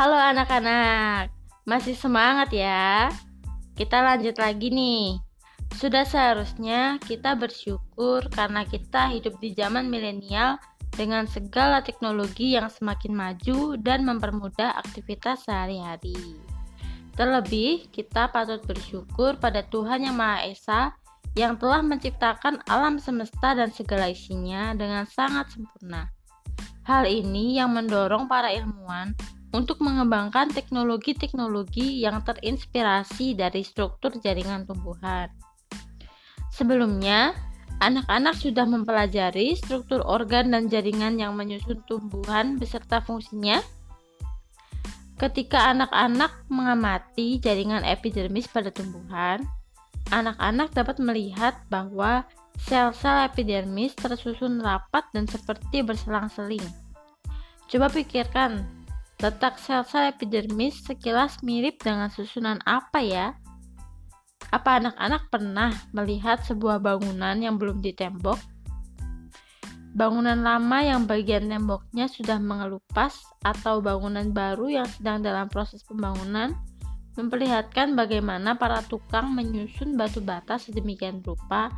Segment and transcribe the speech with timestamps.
[0.00, 1.28] Halo anak-anak,
[1.68, 3.12] masih semangat ya?
[3.76, 5.20] Kita lanjut lagi nih.
[5.76, 10.56] Sudah seharusnya kita bersyukur karena kita hidup di zaman milenial
[10.96, 16.16] dengan segala teknologi yang semakin maju dan mempermudah aktivitas sehari-hari.
[17.12, 20.82] Terlebih, kita patut bersyukur pada Tuhan Yang Maha Esa
[21.36, 26.08] yang telah menciptakan alam semesta dan segala isinya dengan sangat sempurna.
[26.88, 29.12] Hal ini yang mendorong para ilmuwan
[29.50, 35.26] untuk mengembangkan teknologi-teknologi yang terinspirasi dari struktur jaringan tumbuhan.
[36.54, 37.34] Sebelumnya,
[37.82, 43.58] anak-anak sudah mempelajari struktur organ dan jaringan yang menyusun tumbuhan beserta fungsinya.
[45.18, 49.44] Ketika anak-anak mengamati jaringan epidermis pada tumbuhan,
[50.08, 52.24] anak-anak dapat melihat bahwa
[52.56, 56.64] sel-sel epidermis tersusun rapat dan seperti berselang-seling.
[57.68, 58.64] Coba pikirkan,
[59.20, 63.36] Letak sel-sel epidermis sekilas mirip dengan susunan apa ya?
[64.48, 68.40] Apa anak-anak pernah melihat sebuah bangunan yang belum ditembok?
[69.92, 76.56] Bangunan lama yang bagian temboknya sudah mengelupas atau bangunan baru yang sedang dalam proses pembangunan
[77.20, 81.68] memperlihatkan bagaimana para tukang menyusun batu bata sedemikian rupa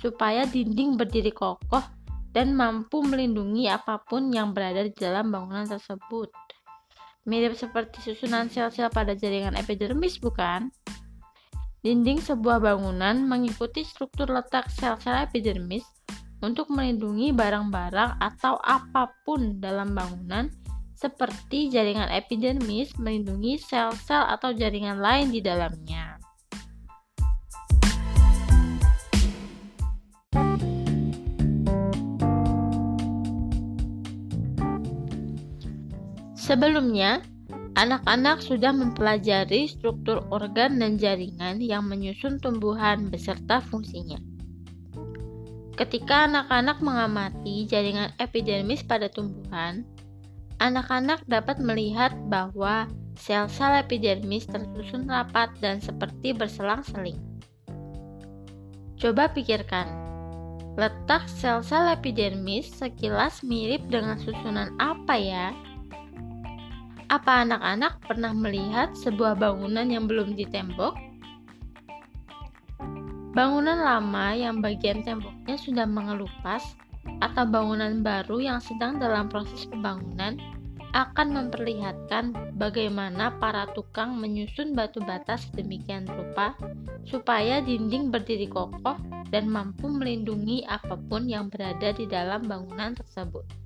[0.00, 1.84] supaya dinding berdiri kokoh
[2.32, 6.32] dan mampu melindungi apa pun yang berada di dalam bangunan tersebut.
[7.26, 10.70] Mirip seperti susunan sel-sel pada jaringan epidermis, bukan?
[11.82, 15.82] Dinding sebuah bangunan mengikuti struktur letak sel-sel epidermis
[16.38, 20.46] untuk melindungi barang-barang atau apa pun dalam bangunan
[20.96, 26.15] seperti jaringan epidermis melindungi sel-sel atau jaringan lain di dalamnya.
[36.46, 37.26] Sebelumnya,
[37.74, 44.22] anak-anak sudah mempelajari struktur organ dan jaringan yang menyusun tumbuhan beserta fungsinya.
[45.74, 49.82] Ketika anak-anak mengamati jaringan epidermis pada tumbuhan,
[50.62, 52.86] anak-anak dapat melihat bahwa
[53.18, 57.18] sel-sel epidermis tersusun rapat dan seperti berselang-seling.
[59.02, 59.90] Coba pikirkan,
[60.78, 65.50] letak sel-sel epidermis sekilas mirip dengan susunan apa ya?
[67.16, 70.92] Apa anak-anak pernah melihat sebuah bangunan yang belum ditembok?
[73.32, 76.76] Bangunan lama yang bagian temboknya sudah mengelupas
[77.24, 80.36] atau bangunan baru yang sedang dalam proses pembangunan
[80.92, 86.52] akan memperlihatkan bagaimana para tukang menyusun batu bata sedemikian rupa
[87.08, 89.00] supaya dinding berdiri kokoh
[89.32, 93.65] dan mampu melindungi apa pun yang berada di dalam bangunan tersebut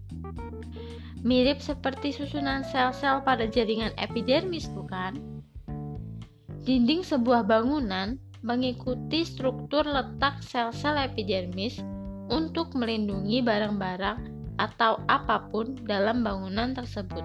[1.20, 5.20] mirip seperti susunan sel-sel pada jaringan epidermis, bukan?
[6.64, 11.80] Dinding sebuah bangunan mengikuti struktur letak sel-sel epidermis
[12.32, 14.18] untuk melindungi barang-barang
[14.56, 17.24] atau apa pun dalam bangunan tersebut.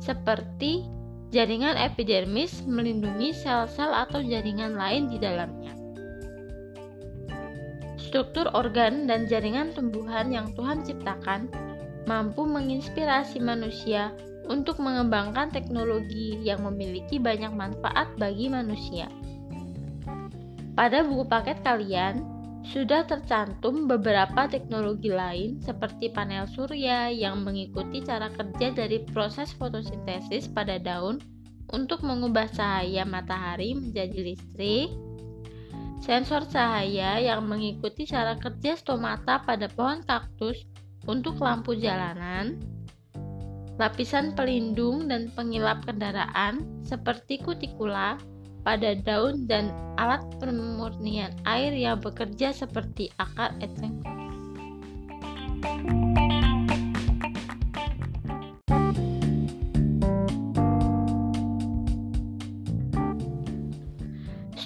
[0.00, 0.84] Seperti
[1.32, 5.83] jaringan epidermis melindungi sel-sel atau jaringan lain di dalamnya.
[8.14, 11.50] Struktur organ dan jaringan tumbuhan yang Tuhan ciptakan
[12.06, 14.14] mampu menginspirasi manusia
[14.46, 19.10] untuk mengembangkan teknologi yang memiliki banyak manfaat bagi manusia.
[20.78, 22.22] Pada buku paket kalian
[22.62, 30.46] sudah tercantum beberapa teknologi lain seperti panel surya yang mengikuti cara kerja dari proses fotosintesis
[30.54, 31.18] pada daun
[31.74, 34.94] untuk mengubah cahaya matahari menjadi listrik,
[36.04, 40.68] sensor cahaya yang mengikuti cara kerja stomata pada pohon kaktus
[41.08, 42.60] untuk lampu jalanan,
[43.80, 48.20] lapisan pelindung dan pengilap kendaraan seperti kutikula
[48.60, 54.23] pada daun dan alat pemurnian air yang bekerja seperti akar eceng.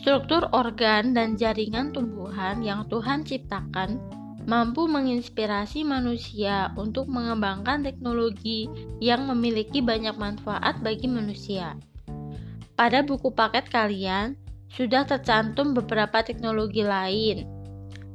[0.08, 4.00] Struktur organ dan jaringan tumbuhan yang Tuhan ciptakan
[4.48, 8.72] mampu menginspirasi manusia untuk mengembangkan teknologi
[9.04, 11.76] yang memiliki banyak manfaat bagi manusia.
[12.72, 14.32] Pada buku paket kalian
[14.72, 17.44] sudah tercantum beberapa teknologi lain,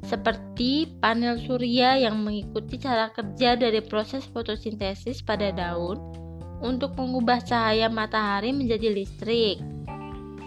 [0.01, 6.01] seperti panel surya yang mengikuti cara kerja dari proses fotosintesis pada daun
[6.57, 9.72] untuk mengubah cahaya matahari menjadi listrik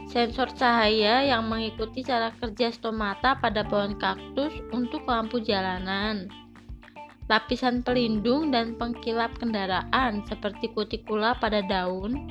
[0.07, 6.31] sensor cahaya yang mengikuti cara kerja stomata pada pohon kaktus untuk lampu jalanan,
[7.27, 12.31] lapisan pelindung dan pengkilap kendaraan seperti kutikula pada daun,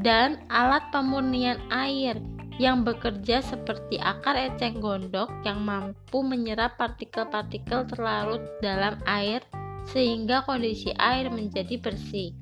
[0.00, 2.16] dan alat pemurnian air
[2.60, 9.40] yang bekerja seperti akar eceng gondok yang mampu menyerap partikel-partikel terlarut dalam air
[9.88, 12.36] sehingga kondisi air menjadi bersih.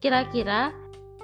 [0.00, 0.72] Kira-kira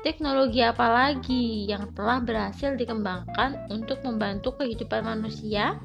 [0.05, 5.81] teknologi apa lagi yang telah berhasil dikembangkan untuk membantu kehidupan manusia?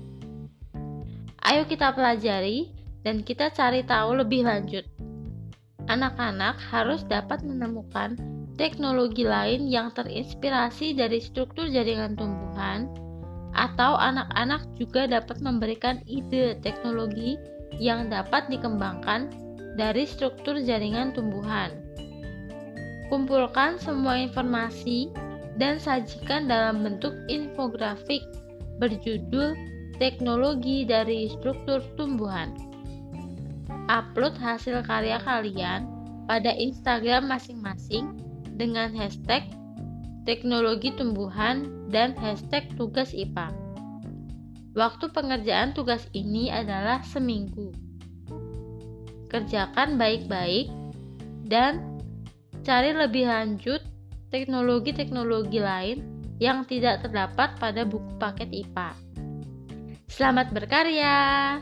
[1.40, 2.76] Ayo kita pelajari
[3.08, 4.84] dan kita cari tahu lebih lanjut.
[5.88, 8.20] Anak-anak harus dapat menemukan
[8.60, 12.92] teknologi lain yang terinspirasi dari struktur jaringan tumbuhan,
[13.56, 17.40] atau anak-anak juga dapat memberikan ide teknologi
[17.80, 19.32] yang dapat dikembangkan
[19.80, 21.89] dari struktur jaringan tumbuhan.
[23.10, 25.10] Kumpulkan semua informasi
[25.58, 28.22] dan sajikan dalam bentuk infografik
[28.78, 29.58] berjudul
[29.98, 32.54] Teknologi dari Struktur Tumbuhan.
[33.90, 35.90] Upload hasil karya kalian
[36.30, 38.14] pada Instagram masing-masing
[38.56, 39.44] dengan hashtag
[40.30, 43.50] teknologi tumbuhan dan hashtag tugas IPA.
[44.78, 47.74] Waktu pengerjaan tugas ini adalah seminggu.
[49.34, 50.70] Kerjakan baik-baik
[51.50, 51.99] dan
[52.64, 53.82] cari lebih lanjut
[54.30, 55.98] teknologi-teknologi lain
[56.40, 58.96] yang tidak terdapat pada buku paket IPA.
[60.10, 61.60] Selamat berkarya!